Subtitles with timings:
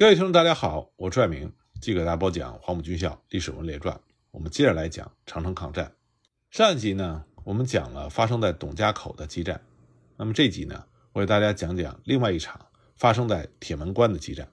[0.00, 3.94] 各位听众，大家好，我朱爱明，继续给大家播讲《黄埔军校历史文列传》。
[4.30, 5.92] 我们接着来讲长城抗战。
[6.50, 9.60] 上一集呢，我们讲了发生在董家口的激战。
[10.16, 12.58] 那么这集呢，我给大家讲讲另外一场
[12.96, 14.48] 发生在铁门关的激战。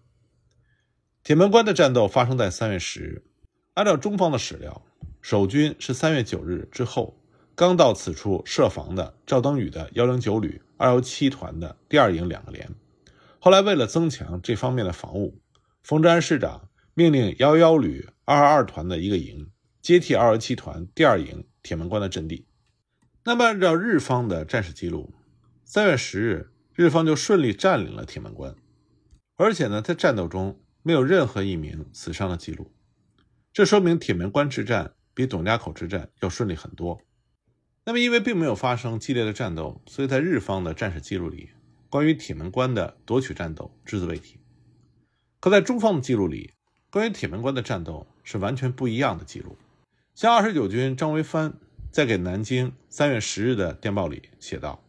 [1.24, 3.24] 铁门关的战斗发生在三月十日。
[3.76, 4.82] 按照中方的史料，
[5.22, 7.18] 守军是三月九日之后
[7.56, 12.70] 刚到此处设防的赵登禹的幺零九旅二幺七团的第二营两个连。
[13.48, 15.42] 后来，为了增强这方面的防务，
[15.82, 19.50] 冯治安师长命令幺幺旅二二二团的一个营
[19.82, 22.46] 接替二幺七团第二营铁门关的阵地。
[23.24, 25.14] 那么，按照日方的战史记录，
[25.64, 28.54] 三月十日，日方就顺利占领了铁门关，
[29.38, 32.74] 而且呢，在战斗中没有任何一名死伤的记录。
[33.54, 37.00] 这说明铁门关之战比董家口之战要顺利很多。
[37.86, 41.52] 那么，因为并没有发生激烈的战斗，所以在日方的战史记录里。
[41.90, 44.38] 关于铁门关的夺取战斗只字未提，
[45.40, 46.54] 可在中方的记录里，
[46.92, 49.58] 关于铁门关的战斗是完全不一样的记录。
[50.14, 51.54] 像二十九军张维藩
[51.92, 54.84] 在给南京三月十日的电报里写道：“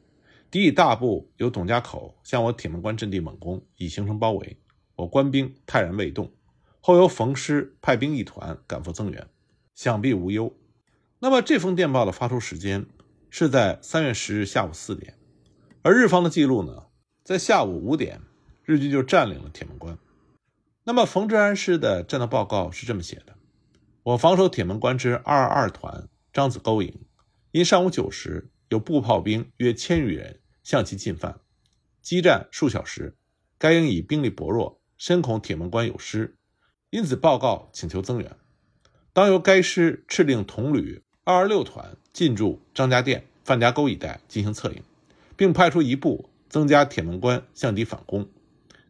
[0.51, 4.59] 敌以大部由董家口向我铁门关阵地猛攻，已形成包围，
[4.97, 6.33] 我官兵泰然未动。
[6.81, 9.29] 后由冯师派兵一团赶赴增援，
[9.75, 10.53] 想必无忧。”
[11.21, 12.87] 那么这封电报的发出时间
[13.31, 15.17] 是在三月十日下午四点，
[15.83, 16.87] 而日方的记录呢？
[17.29, 18.23] 在下午五点，
[18.65, 19.99] 日军就占领了铁门关。
[20.85, 23.37] 那么，冯治安师的战斗报告是这么写的：
[24.03, 27.03] 我防守铁门关之二二二团张子沟营，
[27.51, 31.39] 因上午九时有步炮兵约千余人向其进犯，
[32.01, 33.15] 激战数小时，
[33.59, 36.39] 该营以兵力薄弱，深恐铁门关有失，
[36.89, 38.35] 因此报告请求增援。
[39.13, 44.83] 当由该师敕令同旅二二六团进驻张家店、范家沟一带进行策应，
[45.37, 46.31] 并派出一部。
[46.49, 48.29] 增加铁门关向敌反攻，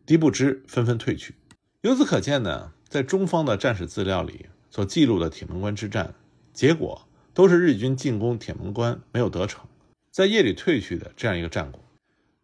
[0.07, 1.35] 敌不知，纷纷退去。
[1.83, 6.15] 由此可见呢，在中方的战史资料里所记录的铁门关之战，
[6.53, 9.67] 结果都是日军进攻铁门关没有得逞，
[10.11, 11.81] 在夜里退去的这样一个战果。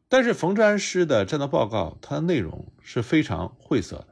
[0.08, 4.08] 但是冯治安师的战斗报告，它的内容是非常晦涩的，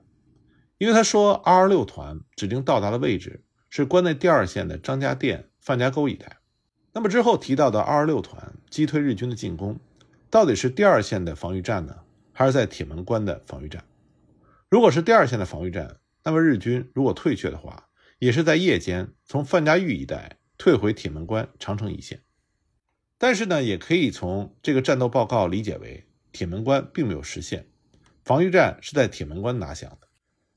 [0.78, 6.38] 因为他说二二六团指定到达的位置是关内第二线的张家店、范家沟一带。
[6.92, 9.78] 那么之后提到的二二六团击退日军的进攻。
[10.32, 11.94] 到底是第二线的防御战呢，
[12.32, 13.84] 还是在铁门关的防御战？
[14.70, 22.22] 如果是第二线的防御战，那么日军如果退却的话，也是在夜间从范家峪一带退回铁门关长城一线。
[23.18, 27.66] 但是呢，也可以从这个战斗报告理解为铁门关并没有实现，
[28.24, 30.08] 防御战是在铁门关打响的。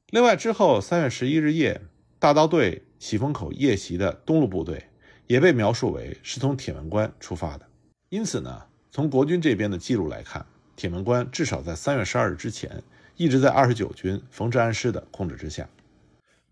[0.10, 1.82] 另外，之后三月十一日夜，
[2.18, 4.86] 大刀队喜峰口夜袭的东路部队
[5.28, 7.68] 也被描述为是从铁门关出发的。
[8.08, 8.68] 因此呢。
[8.96, 10.46] 从国军这边的记录来看，
[10.78, 12.82] 铁门关至少在三月十二日之前
[13.18, 15.68] 一直在二十九军冯治安师的控制之下。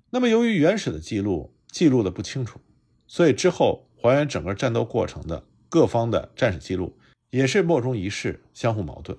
[0.09, 2.59] 那么，由于原始的记录记录的不清楚，
[3.07, 6.93] 所以之后还原整个战斗过程的各方的战史记录
[7.29, 9.17] 也是莫衷一是，相互矛盾。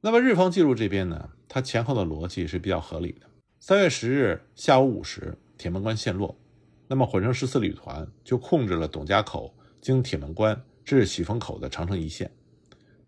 [0.00, 3.26] 那么日方记录这边呢，它前后的逻辑是比较合理的。
[3.58, 6.38] 三月十日下午五时，铁门关陷落，
[6.86, 12.30] 那么混成十四旅团就控制了董家口经铁门关至喜峰口的长城一线。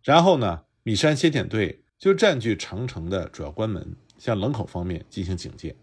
[0.02, 5.76] 然后呢，米山先遣队就占据长城的主要关门，向冷口方面进行警戒。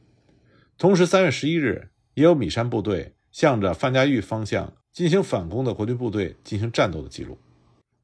[0.78, 7.38] 同时，三月十一日，也有米山部队向着范家峪方向进行反攻的国军部队进行战斗的记录。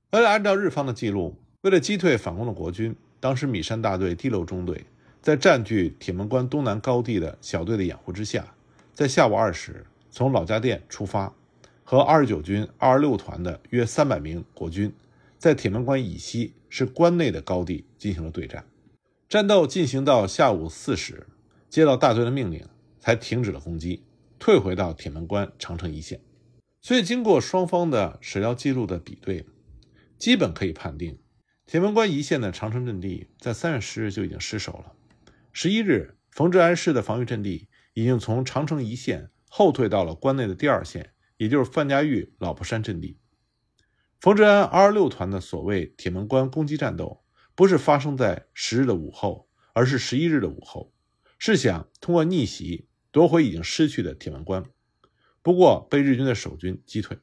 [0.10, 4.86] 而按照日方的记录，为了击退反攻的国军，当时米山大队第六中队
[5.22, 8.56] 在占据铁门关东南高地的小队的掩护之下，
[8.94, 11.34] 在下午二时从老家店出发，
[11.84, 14.94] 和二十九军二十六团的约三百名国军。
[15.46, 18.66] 在铁门关以西是关内的高地进行了对战，
[19.30, 21.28] 战斗进行到下午四时，
[21.70, 22.68] 接到大队的命令，
[23.00, 24.08] 才停止了攻击，
[24.40, 26.20] 退回到铁门关长城一线。
[26.82, 29.46] 所以，经过双方的史料记录的比对，
[30.18, 31.20] 基本可以判定，
[31.68, 34.94] 铁门关一线的长城阵地在三月十日就已经失守了。
[35.54, 43.20] 十一日，冯治安师的防御阵地已经从长城一线后退到了关内的第二线，也就是范家峪老婆山阵地。
[44.20, 47.22] 冯治安二二六团的所谓铁门关攻击战斗，
[47.54, 50.92] 不是发生在十日的午后，而是十一日的午后，
[51.38, 54.66] 是想通过逆袭夺回已经失去的铁门关。
[55.44, 57.20] 不过被日军的守军击退，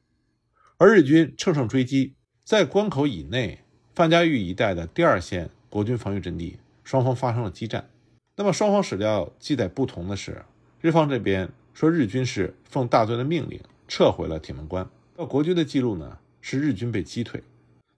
[0.77, 7.89] 而日军乘胜追击，在关口以内范家峪一带的第二线国军防御阵地，双方发生了激战。
[8.37, 10.45] 那么双方史料记载不同的是，
[10.79, 13.59] 日方这边说日军是奉大队的命令
[13.89, 16.19] 撤回了铁门关，而国军的记录呢？
[16.45, 17.41] 是日军被击退，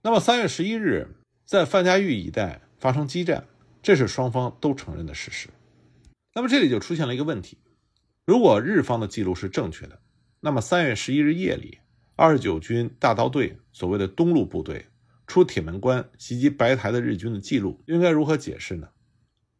[0.02, 3.44] 那么三月十一日在范家峪一带发生激战，
[3.82, 5.48] 这是双方都承认的事实。
[6.32, 7.58] 那么这里就出现了一个问题：
[8.24, 9.98] 如果日方的记录是正确的，
[10.38, 11.78] 那么三月十一日夜里，
[12.14, 14.86] 二十九军大刀队所谓的东路部队
[15.26, 18.90] 出铁门关袭击白台的日军的记录，应该如何解释呢？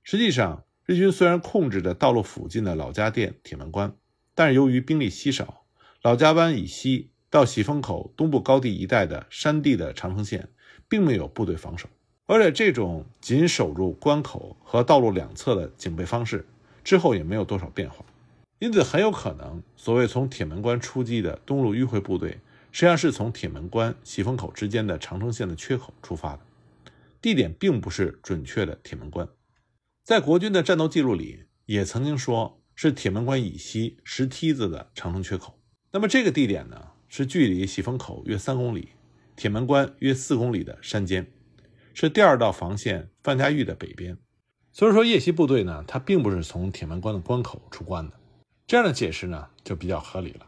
[0.05, 3.97] 实际上，日军虽然控制着道路附近的老家店铁门关，
[4.33, 5.67] 但是由于兵力稀少，
[6.03, 10.49] 老家湾以西到喜峰口东部高地一带的山地的长城线，
[10.89, 11.87] 并没有部队防守，
[12.25, 16.47] 而且这种仅守住关口和道路两侧的警备方式
[16.83, 18.03] 之后也没有多少变化，
[18.59, 22.39] 因此很有可能所谓从铁门关出击的东路迂回部队，
[22.73, 26.41] 实际上是从铁门关喜峰口之间的长城线的缺口出发的，
[27.21, 29.29] 地点并不是准确的铁门关。
[30.03, 35.59] 在国军的战斗记录里，也曾经说是铁门关以西石梯子的长城缺口。
[35.93, 38.91] 那么这个地点呢，是距离喜峰口约三公里、
[39.37, 41.31] 铁门关约四公里的山间，
[41.95, 44.19] 是第二道防线范家峪的北边。
[44.73, 48.17] 所以说，夜袭部队呢，它并不是从铁门关的关口出关的。
[48.67, 50.47] 这样的解释呢，就比较合理了。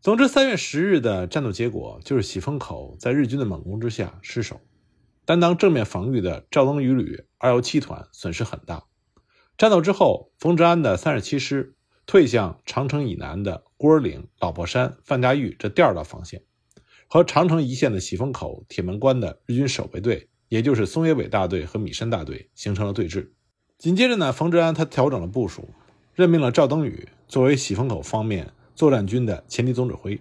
[0.00, 4.60] 总之，三月十日的战斗结果就是喜峰口在日军的猛攻之下失守。
[5.24, 8.84] 担当正面防御的赵登禹旅二幺七团损失很大。
[9.56, 11.74] 战斗之后，冯治安的三十七师
[12.06, 16.40] 退向长城以南的郭尔岭、老婆山、范家峪这第二道防线，
[17.08, 23.30] 和长城一线的喜峰口、铁门关的日军守备队，也就是松野伟大队和米山大队形成了对峙。
[23.78, 25.68] 紧接着呢，冯治安他调整了部署，
[26.14, 30.20] 任命了赵登禹作为喜峰口方面作战军的前敌总指挥。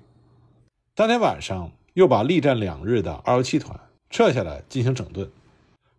[0.96, 3.80] 当天晚上，又把力战两日的二幺七团。
[4.10, 5.32] 撤下来进行整顿，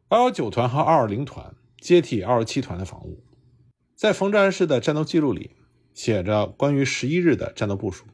[0.08, 3.22] 二幺九团和二二零团接替二幺七团的防务。
[3.94, 5.52] 在冯治安式的战斗记录里
[5.94, 8.04] 写着关于十一日的战斗部署，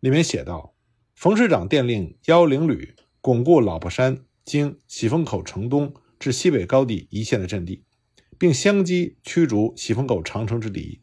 [0.00, 0.74] 里面写道：
[1.14, 7.84] 冯师长电令幺零旅巩固老婆山经喜峰口城东至西北高地一线的阵地，
[8.38, 11.00] 并相机驱逐喜峰口长城之敌。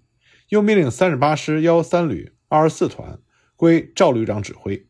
[0.49, 3.19] 又命令三十八师幺三旅二十四团
[3.55, 4.87] 归赵旅长指挥。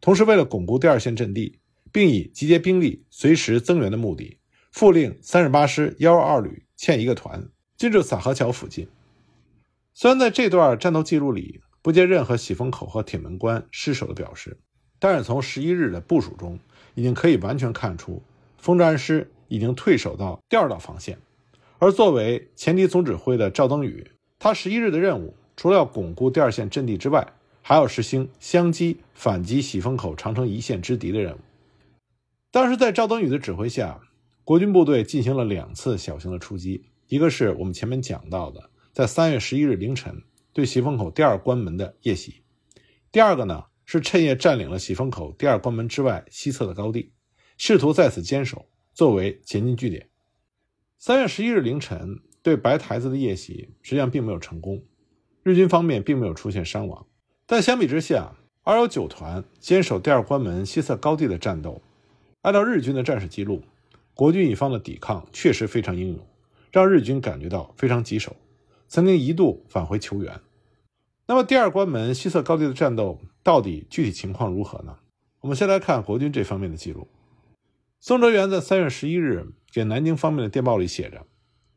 [0.00, 1.60] 同时，为了巩固第二线阵地。
[1.90, 4.38] 并以集结兵力、随时增援的目的，
[4.70, 8.86] 复令三十八师幺二旅欠一个团进驻洒河桥附近。
[10.00, 14.56] 虽然在这段战斗记录里不见任何喜峰口和铁门关失守的表示，
[15.00, 16.56] 但是从十一日的部署中，
[16.94, 18.22] 已经可以完全看出，
[18.58, 21.18] 冯治安师已经退守到第二道防线。
[21.80, 24.08] 而作为前敌总指挥的赵登禹，
[24.38, 31.38] 他十一日的任务除了要巩固第二线阵地之外，还要实行相击反击喜峰口长城一线之敌的任务。
[32.52, 34.00] 当时在赵登禹的指挥下，
[34.44, 42.42] 国军部队进行了两次小型的出击，一个是我们前面讲到的，在三月十一日凌晨对喜峰口第二关门的夜袭；
[43.12, 47.12] 第二个呢是趁夜占领了喜峰口第二关门之外西侧的高地，
[47.56, 50.08] 试图在此坚守，作为前进据点。
[50.98, 54.82] 三月十一日凌晨对白台子的夜袭实际上并没有成功，
[55.44, 57.06] 日军方面并没有出现伤亡，
[57.46, 58.34] 但相比之下，
[58.64, 61.80] 二幺九团坚守第二关门西侧高地的战斗。
[62.42, 63.62] 按照日军的战史记录，
[64.12, 66.26] 国军一方的抵抗确实非常英勇，
[66.72, 68.34] 让日军感觉到非常棘手，
[68.88, 70.40] 曾经一度返回求援。
[71.26, 74.96] 那么第二关门西侧高地的战斗到底具体情况如何呢？
[75.40, 77.06] 我们先来看国军这方面的记录。
[78.00, 81.26] 宋哲元在三月十一日给南京方面的电报里写着：“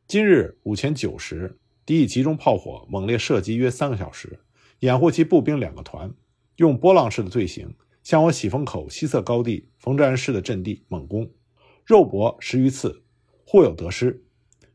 [0.08, 4.40] 今日午前九时，敌以集中炮火猛烈射击约三个小时，
[4.80, 6.14] 掩护其步兵两个团，
[6.56, 11.30] 用波浪式的队形。”向我喜峰口西侧高地冯治安师的阵地猛攻，
[11.86, 13.04] 肉搏十余次，
[13.46, 14.24] 互有得失，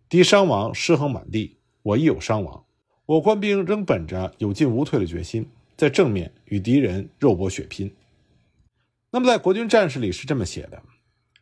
[0.08, 1.55] 敌伤亡尸横满地，
[1.86, 2.64] 我亦有伤亡。
[3.06, 7.94] 我官兵仍本着有进无退的决心，在正面与敌人肉搏血拼。
[9.12, 10.82] 那么在国军战士里是这么写的：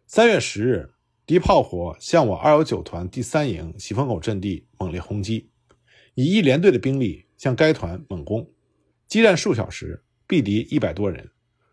[0.07, 0.91] 三月十日，
[1.25, 5.49] 敌炮火向我二幺九团第三营喜峰口阵地猛烈轰击，
[6.13, 8.47] 以一连队的兵力向该团猛攻，
[9.09, 11.31] 激战数小时，毙敌一百多人。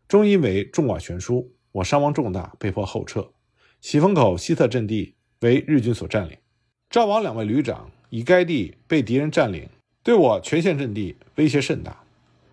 [0.08, 3.34] 终因为众寡悬殊，我伤亡重大，被迫后撤。
[3.82, 6.38] 喜峰口西侧阵地为日军所占领。
[6.90, 9.68] 赵王两位旅长以该地被敌人占领，
[10.04, 12.04] 对我全线阵地威胁甚大，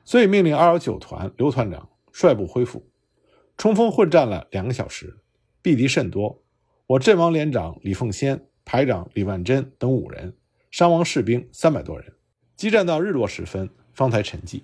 [0.05, 2.83] 所以命令二幺九团刘团长率部恢复。
[3.59, 5.19] 冲锋混战了两个小时，
[5.63, 6.43] 毙敌甚多。
[6.87, 10.35] 我阵亡连长李凤仙、排长李万珍等五人，
[10.71, 12.15] 伤亡士兵三百多人。
[12.57, 14.63] 激战到日落时分，方才沉寂。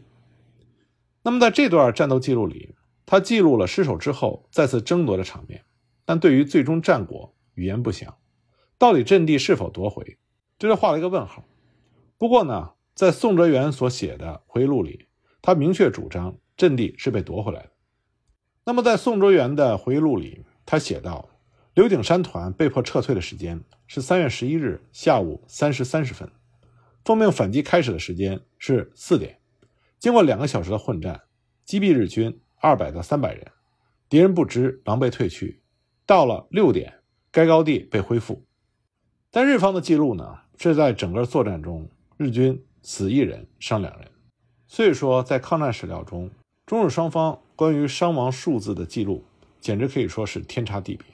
[1.22, 2.74] 那么在这段战斗记录里。
[3.06, 5.62] 他记录了失守之后再次争夺的场面，
[6.06, 8.16] 但对于最终战果语言不详。
[8.78, 10.16] 到底阵地是否夺回，
[10.58, 11.44] 这就画了一个问号。
[12.16, 15.06] 不过呢，在宋哲元所写的回忆录里，
[15.42, 17.70] 他明确主张阵地是被夺回来的。
[18.64, 21.28] 那么在宋哲元的回忆录里，他写道：
[21.74, 26.30] 刘景山团被迫撤退的时间是三月十一日下午三时三十分，
[27.04, 29.38] 奉命反击开始的时间是四点。
[29.98, 31.22] 经过两个小时的混战，
[31.64, 33.50] 击毙日军二百到三百人，
[34.08, 35.60] 敌人不知，狼狈退去。
[36.06, 38.44] 到了六点，该高地被恢复。
[39.30, 40.40] 但日方的记录呢，
[40.70, 44.08] 是在整个作战中，日军死一人，伤两人。
[44.66, 46.30] 所以说，在抗战史料中，
[46.64, 49.22] 中日双方关于伤亡数字的记录，
[49.60, 51.04] 简直可以说是天差地别。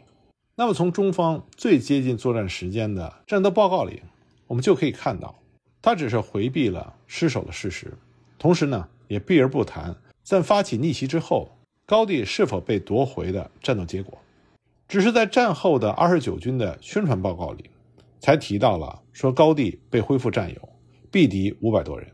[0.55, 4.03] 那么，从中方最接近作战时间的战斗报告里，
[4.47, 5.35] 我们就可以看到，
[5.83, 7.93] 他只是回避了失守的事实。
[8.39, 11.51] 同时呢，也避而不谈在发起逆袭之后，
[11.87, 14.17] 高地是否被夺回的战斗结果，
[14.87, 17.69] 只是在战后的二十九军的宣传报告里，
[18.21, 20.69] 才提到了说高地被恢复占有，
[21.11, 22.13] 毙敌五百多人。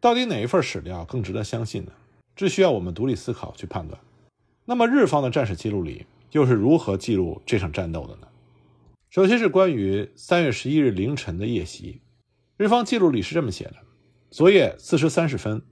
[0.00, 1.92] 到底哪一份史料更值得相信呢？
[2.34, 3.98] 这需要我们独立思考去判断。
[4.66, 8.28] 那么日方的战史记录里又是如何记录这场战斗的呢？
[9.08, 12.02] 首先是关于三月十一日凌晨的夜袭，
[12.56, 13.76] 日方记录里是这么写的。
[14.30, 15.62] 昨夜四时三十分，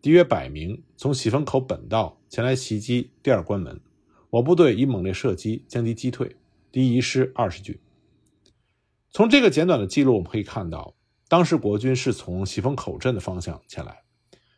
[0.00, 3.80] 敌约百名从喜峰口本道前来袭击第二关门，
[4.30, 6.36] 我部队以猛烈射击将其击退，
[6.72, 7.80] 敌遗失二十具。
[9.14, 10.96] 从这个简短的记录，我们可以看到，
[11.28, 14.02] 当时国军是从喜峰口镇的方向前来，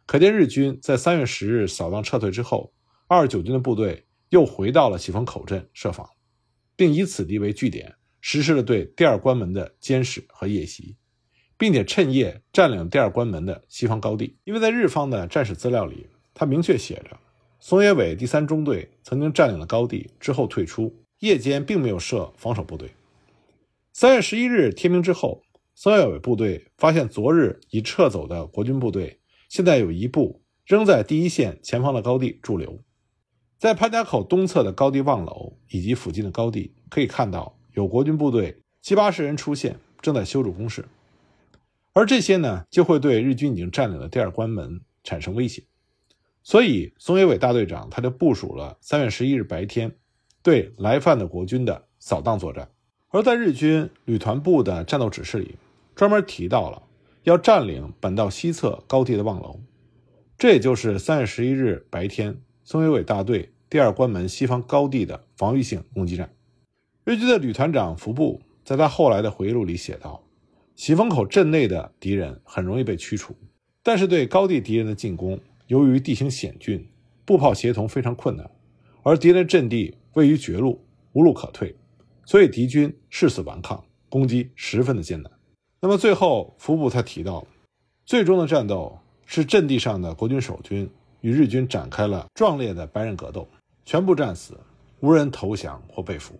[0.06, 2.72] 可见日军在三月十日扫荡撤退之后，
[3.06, 6.08] 二十九军的部队又回到了喜峰口镇设防，
[6.74, 10.96] 并以此地为据点，实施了对第二关门的监视和夜袭。
[11.58, 17.18] 并且趁夜占领第二关门的西方高地，因为在日方的战史资料里，他明确写着，
[17.60, 22.90] 松野伟第三中队曾经占领了高地之后退出，夜间并没有设防守部队。
[23.98, 25.42] 三月十一日天明之后，
[25.74, 32.78] 松野伟部队发现昨日已撤走的国军部队，现在有一部仍在第一线前方的高地驻留，
[33.56, 40.84] 在潘家口东侧的高地望楼以及附近的高地，可以看到有国军部队七八十人出现，正在修筑工事。
[41.94, 45.64] 而这些呢，就会对日军已经占领的第二关门产生威胁，
[46.42, 49.96] 所以松野伟大队长他就部署了三月十一日白天
[50.42, 52.68] 对来犯的国军的扫荡作战。
[53.10, 55.56] 而在日军旅团部的战斗指示里，
[55.94, 56.82] 专门提到了
[57.22, 59.60] 要占领本道西侧高地的望楼，
[60.36, 66.30] 这也就是三月十一日白天松野伟大队第二关门西方高地的防御性攻击战。
[67.04, 70.22] 日军的旅团长服部在他后来的回忆录里写道。
[70.74, 73.34] 喜峰口镇内的敌人很容易被驱除，
[73.82, 76.86] 但是对高地敌人的进攻，由于地形险峻，
[77.24, 78.50] 步炮协同非常困难，
[79.02, 80.84] 而敌人阵地位于绝路，
[81.14, 81.74] 无路可退，
[82.26, 85.32] 所以敌军誓死顽抗，攻击十分的艰难。
[85.80, 87.46] 那么最后，服部他提到，
[88.04, 90.90] 最终的战斗是阵地上的国军守军
[91.20, 93.48] 与日军展开了壮烈的白刃格斗，
[93.84, 94.58] 全部战死，
[95.00, 96.34] 无人投降或被俘。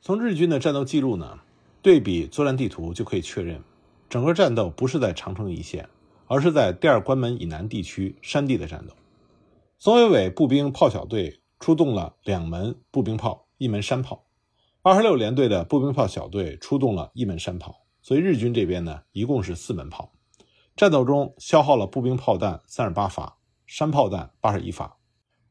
[0.00, 1.38] 从日军的战斗记录呢，
[1.82, 3.60] 对比作战地图就可以确认。
[4.08, 5.88] 整个战斗不是在长城一线，
[6.26, 8.94] 而是在第二关门以南地区山地的战斗。
[9.78, 14.23] 松尾伟步兵炮小队出动了两门步兵炮，一门山炮；
[14.86, 17.86] 二十六联队的步兵炮小队出动了一门山炮。
[18.02, 20.12] 所以日军这边呢，一共是四门炮。
[20.76, 24.98] 战斗中消耗了步兵炮弹三十八发，山炮弹八十一发。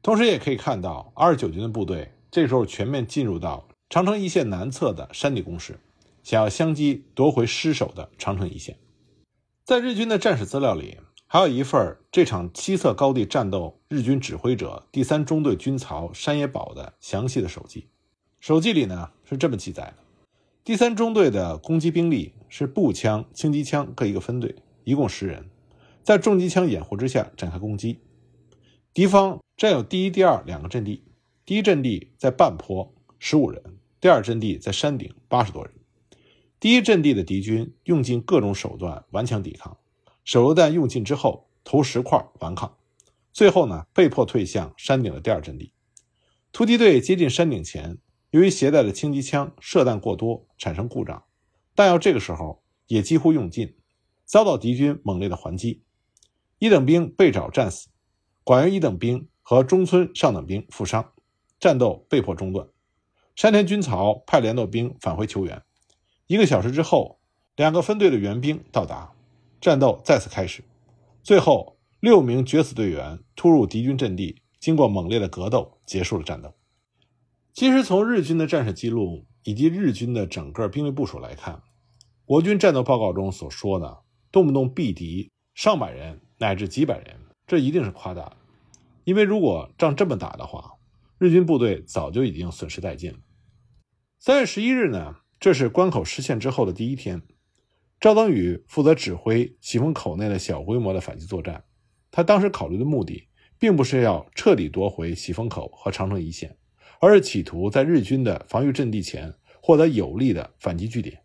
[0.04, 5.80] 同时也可以看到，二十九军的部队这时候全面进入到长城一线南侧的山地攻势。
[6.22, 8.78] 想要相机夺回失守的长城一线，
[9.64, 17.90] 在日军的战史资料里，还有一份这场七侧高地战斗日军指挥者第三中队军曹山野保的详细的手记。
[18.44, 19.96] 手记里呢是这么记载的：
[20.66, 25.50] 第三中队的攻击兵力是步枪、轻机枪各一个分队，一共十人，
[26.04, 28.02] 在重机枪掩护之下展开攻击。
[28.94, 31.06] 敌方占有第一、第二两个阵地，
[31.46, 33.62] 第一阵地在半坡，十五人；
[34.02, 35.74] 第二阵地在山顶，八十多人。
[36.60, 39.78] 第一阵地的敌军用尽各种手段顽强抵抗，
[40.26, 42.76] 手榴弹用尽之后投石块顽抗，
[43.32, 45.72] 最后呢被迫退向山顶的第二阵地。
[46.52, 47.98] 突击队接近山顶前，
[48.34, 51.24] 由于携带的轻机枪射弹过多产生故障，
[51.76, 53.76] 弹药这个时候也几乎用尽，
[54.26, 55.84] 遭到敌军猛烈的还击，
[56.58, 57.90] 一等兵被找战死，
[58.44, 61.14] 广元一等兵和中村上等兵负伤，
[61.60, 62.68] 战斗被迫中断。
[63.36, 65.62] 山田军曹派联络兵返回求援。
[66.26, 67.20] 一个小时之后，
[67.56, 69.14] 两个分队的援兵到达，
[69.62, 70.64] 战斗再次开始。
[71.22, 76.52] 最后，六名决死队员突入敌军阵地，经过猛烈的格斗，结束了战斗。
[77.54, 81.62] 其实，从日军的战事记录以及日军的整个兵力部署来看，
[82.26, 84.00] 国军战斗报告中所说的
[84.32, 88.38] 动不动毙敌上百人乃至几百人，这一定是夸大的。
[89.04, 90.72] 因为如果仗这么打的话，
[91.20, 93.20] 日军部队早就已经损失殆尽了。
[94.18, 95.18] 三月十一日呢？
[95.40, 97.22] 这是关口失陷之后的第一天，
[98.00, 101.66] 赵登禹负责指挥喜峰口内的小规模的反击作战。
[102.10, 103.28] 他当时考虑的目的，
[103.60, 106.58] 并不是要彻底夺回喜峰口和长城一线，
[107.04, 111.22] 而是企图在日军的防御阵地前获得有力的反击据点。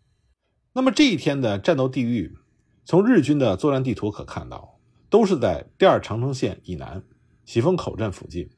[0.73, 2.35] 那么这一天的战斗地域，
[2.83, 4.77] 从日军的作战地图可看到，
[5.09, 7.01] 都是在第二长城线以南
[7.45, 8.49] 喜峰口镇附近。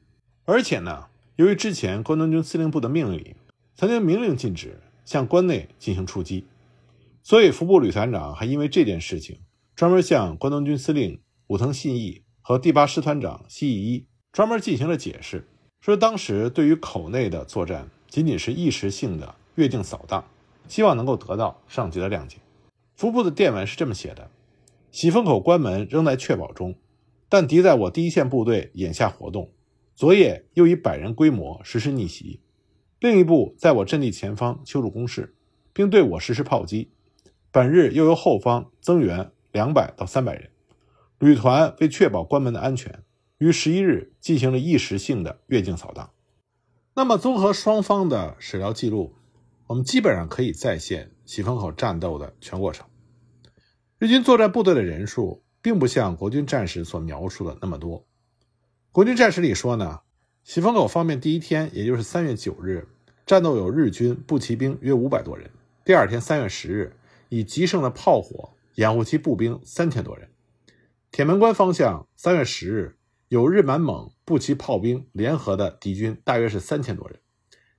[0.44, 3.36] 而且呢，由于之前关东军司令部的命令里
[3.76, 6.44] 曾经明令禁止向关内进行出击，
[7.22, 9.38] 所以服部旅团长还因为这件事情
[9.76, 12.24] 专门向关东军司令武藤信义。
[12.44, 15.48] 和第八师团长西义一专门进行了解释，
[15.82, 20.24] 说当时对于口内的作战仅仅是一时性的越境扫荡，
[20.68, 22.36] 希望能够得到上级的谅解。
[22.94, 24.30] 服部的电文是这么写的：
[24.92, 26.76] 喜峰口关门仍在确保中，
[27.28, 29.50] 但敌在我第一线部队眼下活动，
[29.96, 32.38] 昨夜又以百人规模实施逆袭，
[33.00, 35.34] 另一部在我阵地前方修筑工事，
[35.72, 36.92] 并对我实施炮击。
[37.50, 40.48] 本日又由后方增援两百到三百人。
[41.18, 43.02] 旅团为确保关门的安全，
[43.42, 46.12] 于十一日进行了一时性的越境扫荡。
[46.94, 49.16] 那么，综合双方的史料记录，
[49.66, 52.86] 我们基本上可以再现喜峰口战斗的全过程。
[53.98, 58.06] 日军作战部队的人数并不像国军战士所描述的那么多。
[58.92, 60.02] 国军战史里说呢，
[60.44, 62.86] 喜峰口方面第一天，也就是三月九日，
[63.26, 65.48] 战斗有日军步骑兵约五百多人；
[65.84, 66.94] 第二天三月十日，
[67.28, 70.28] 以极盛的炮火掩护其步兵三千多人。
[71.10, 72.96] 铁门关方向，三月十日
[73.32, 77.18] 有日满蒙步骑炮兵联合的敌军，大约是三千多人。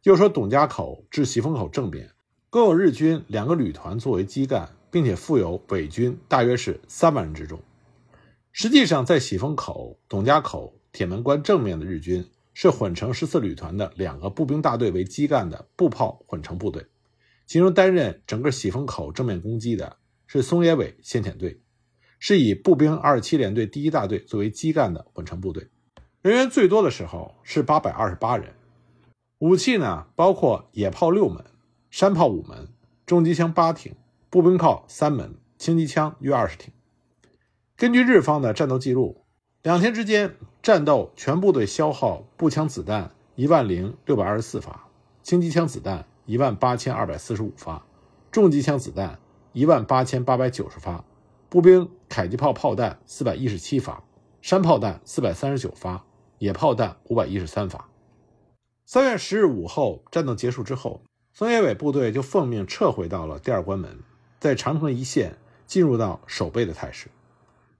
[0.01, 2.09] 又说董家口至喜峰口正边，
[2.49, 7.61] 共有日军两个旅团作为基干，并且附有伪军，大约是三万人之众。
[8.51, 16.87] 实际上，在喜峰口、董家口、铁门关正面的日军是混成十四旅团的两个步兵大队为基干的步炮混成部队，
[17.45, 21.61] 其中担任整个喜峰口正面攻击的是松野尾先遣队。
[22.25, 25.67] 是以步兵二十七联队第一大队作为基干的混成部队，
[26.21, 28.53] 人员最多的时候是八百二十八人。
[29.39, 31.43] 武器呢，包括野炮六门、
[31.91, 32.69] 山炮五门、
[33.05, 33.93] 重机枪八挺、
[34.29, 36.71] 步兵炮三门、轻机枪约二十挺。
[37.75, 39.25] 根据日方的战斗记录，
[39.61, 44.87] 两天之间战斗全部队消耗步枪子弹一万零六百二十四发，
[45.23, 47.85] 轻机枪子弹一万八千二百四十五发，
[48.31, 49.19] 重机枪子弹
[49.51, 51.03] 一万八千八百九十发。
[51.49, 54.03] 步兵迫击炮炮弹四百一十七发，
[54.39, 56.05] 山炮弹四百三十九发，
[56.37, 57.89] 野炮弹五百一十三发。
[58.85, 63.97] 三月十日午后，战斗结束之后，松野尾部队就奉命撤回到了第二关门，
[64.39, 67.07] 在长城一线进入到守备的态势。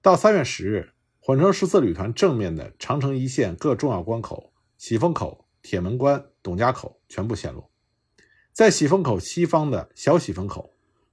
[0.01, 7.69] 到三月十日，混成十四旅团正面的长城一线各重要关口——喜峰口、铁门关、董家口全部陷落。
[8.51, 10.71] 在喜峰口西方的小喜峰口。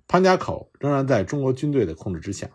[0.08, 2.50] 潘家口仍然在中国军队的控制之下，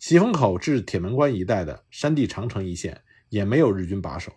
[0.00, 4.32] 喜峰口至铁门关一带的山地长城一线也没有日军把守。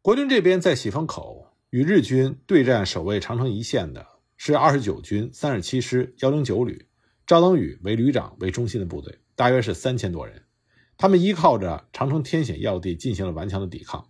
[0.00, 4.06] 国军这边在喜峰口与日军对战守卫长城一线的
[4.38, 6.88] 是二十九军三十七师幺零九旅，
[7.26, 10.42] 赵登禹为旅长为中心的部队，大约是三千多人。
[10.96, 14.08] 他们依靠着长城天险要地进行了顽强的抵抗。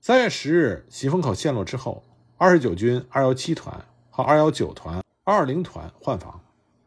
[0.00, 2.04] 三月十日，喜峰口陷落之后，
[2.36, 6.40] 二十九军二幺七团和二幺九团、二二零团换防。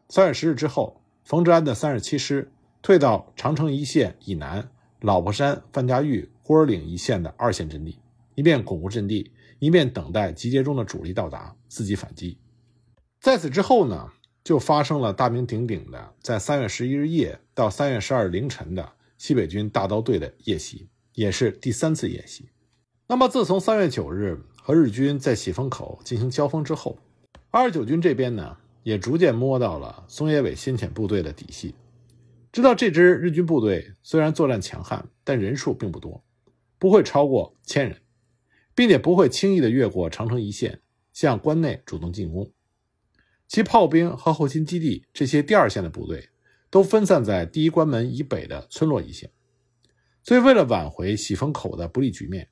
[0.08, 2.50] 三月十日之后，冯治安的三十七师
[2.82, 4.68] 退到长城一线以南
[5.00, 7.96] 老婆山、范家峪、孤儿岭一线的二线阵地，
[8.34, 12.36] 一面巩固阵地，一面等待集结中的主力到达，伺机反击。
[13.20, 14.10] 在此之后呢，
[14.42, 22.48] 就发生了大名鼎鼎的在三月十一日夜到三月十二日凌晨的西北军大刀队的夜袭，也是第三次夜袭。
[23.06, 26.98] 那么，自从三月九日和日军在喜峰口进行交锋之后，
[27.52, 28.56] 二十九军这边呢？
[28.84, 31.72] 也逐渐摸到了松野尾先遣部队的底细，
[32.52, 36.22] 知道这支日军部队虽然作战强悍，但人数并不多，
[36.78, 38.02] 不会超过千人，
[38.74, 40.82] 并且不会轻易的越过长城一线
[41.14, 42.52] 向关内主动进攻。
[43.48, 46.28] 其炮兵和后勤基地这些第二线的部队
[46.68, 49.30] 都分散在第一关门以北的村落一线，
[50.22, 52.48] 所以为了挽回喜峰口的不利局面，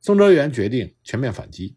[0.00, 1.76] 宋哲元决定全面反击。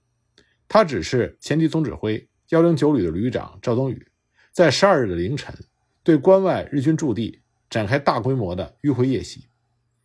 [0.67, 2.27] 他指示前敌总指挥。
[2.49, 4.07] 幺零九旅的旅长赵登禹，
[4.51, 5.51] 在十二日的凌晨，
[6.03, 7.41] 对关外日军驻地
[7.75, 9.49] 展开大规模的迂回夜袭。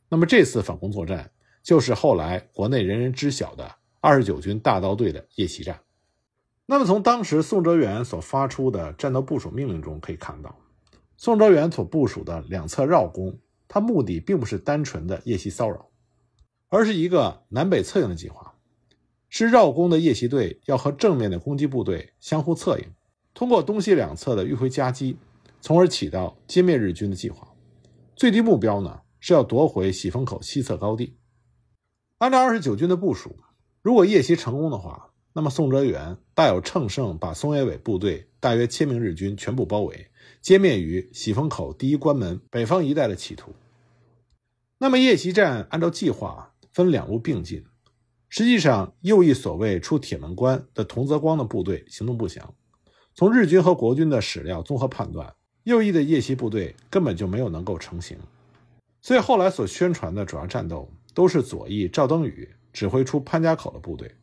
[0.09, 1.31] 那么这次反攻作战，
[1.63, 5.79] 就是后来国内人人知晓的二十九军大刀队的夜袭战。
[6.67, 10.59] 那么从当时宋哲元所发出的战斗部署命令中可以看到，
[11.17, 15.91] 宋哲元所部署的两侧绕攻，他目的并不是单纯的夜袭骚扰，
[16.71, 18.57] 而是一个南北策应的计划。
[19.29, 22.87] 是绕攻的夜袭队要和正面的攻击部队相互策应，
[23.33, 25.17] 通过东西两侧的迂回夹击，
[25.61, 27.47] 从而起到歼灭日军的计划。
[28.21, 31.17] 最低目标呢是要夺回喜峰口西侧高地。
[32.19, 33.39] 按照二十九军的部署，
[33.81, 40.09] 如果夜袭成功的话，那么宋哲元大有乘胜把松野伟部队大约千名日军全部包围，
[40.43, 43.55] 歼灭于喜峰口第一关门北方一带的企图。
[44.77, 47.65] 那么夜袭战按照计划分两路并进。
[48.29, 52.55] 实际上，右翼所谓出铁门关的童泽光的部队行动不详。
[53.15, 58.17] 从日军和国军的史料综合判断，右翼的夜袭部队根本就没有能够成型。
[59.03, 64.15] 所以后来所宣传的主要战斗都是左翼赵登禹指挥出潘家口的部队。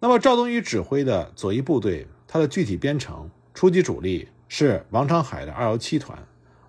[0.00, 6.18] 那么赵登禹指挥的左翼部队，它的具体编成、初级主力是王长海的二幺七团、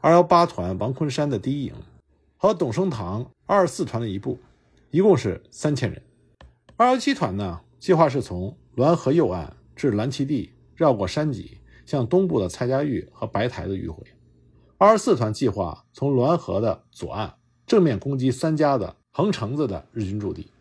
[0.01, 1.73] 二幺八团王昆山的第一营
[2.37, 4.39] 和董升堂二四团的一部，
[4.91, 6.01] 一共是三千人。
[6.77, 14.03] 二幺七团呢，计划是从滦河右岸至蓝旗地，绕过山脊，向东部的蔡家峪和白台的迂回。
[14.77, 20.51] 二十四团计划从滦河的左岸正面攻击三家的横城子的日军驻地。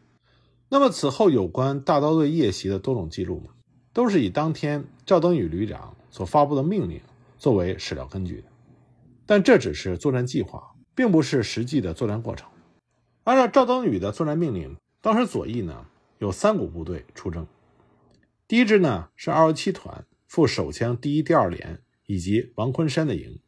[0.69, 3.51] 那么此后有关大刀队夜袭的多种记录呢，
[3.93, 7.01] 都是以当天赵登禹旅长所发布的命令
[7.39, 8.45] 作为史料根据的。
[9.27, 12.49] 但这只是作战计划，并不是实际的作战过程。
[13.25, 15.87] 按照赵登禹的作战命令，当时左翼呢？
[16.19, 17.47] 有三股部队出征，
[18.47, 23.39] 第一支呢是二十七团副手枪第一、第二连以及王昆山的营，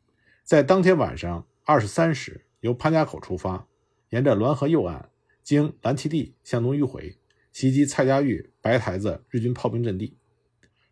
[0.45, 3.67] 在当天晚上二十三时由潘家口出发，
[4.11, 5.11] 沿着滦河右岸
[5.43, 7.19] 经蓝旗地向东迂回，
[7.51, 10.17] 袭击蔡家峪、白台子日军炮兵阵地。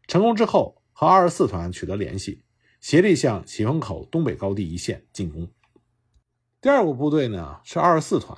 [0.08, 2.42] 成功之后，和二十四团取得联系，
[2.80, 5.48] 协力向喜峰口东北高地一线进攻。
[6.60, 8.36] 第二股部队呢是二十四团，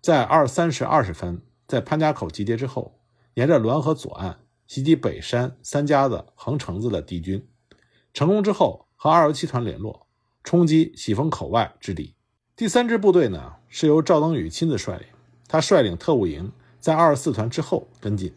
[0.00, 1.42] 在二三时二十分。
[1.66, 3.00] 在潘家口集结之后，
[3.34, 4.38] 沿着滦河左岸
[4.72, 7.46] 袭击北山三家子横城子的敌军，
[8.14, 10.06] 成功之后和二十七团联络，
[10.42, 12.14] 冲击喜峰口外之敌。
[12.56, 15.06] 第三支部队呢是由赵登禹亲自率领，
[15.46, 18.32] 他率领特务营在二十四团之后跟进。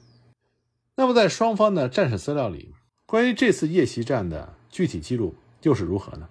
[0.97, 6.27] 那么在双方的战史资料里，关于这次夜袭战的具体记录又是如何呢？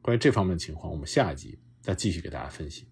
[0.00, 2.86] 关于这方面情况，我们下一集再继续给大家分析。